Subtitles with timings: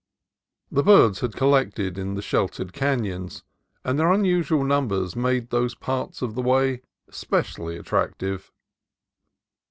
[0.71, 3.43] The birds had collected in the sheltered canons,
[3.83, 6.81] and their unusual numbers made those parts of the way
[7.11, 8.51] specially attractive.